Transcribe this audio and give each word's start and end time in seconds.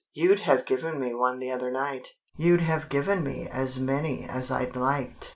"You'd 0.15 0.39
have 0.39 0.65
given 0.65 0.99
me 0.99 1.13
one 1.13 1.37
the 1.37 1.51
other 1.51 1.69
night. 1.69 2.07
You'd 2.35 2.61
have 2.61 2.89
given 2.89 3.23
me 3.23 3.47
as 3.47 3.77
many 3.79 4.23
as 4.23 4.49
I'd 4.49 4.75
liked. 4.75 5.29